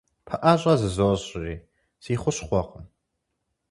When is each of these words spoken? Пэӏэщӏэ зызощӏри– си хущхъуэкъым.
Пэӏэщӏэ 0.27 0.73
зызощӏри– 0.81 1.55
си 2.03 2.13
хущхъуэкъым. 2.21 2.85